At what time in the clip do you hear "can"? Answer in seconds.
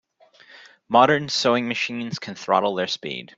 2.17-2.33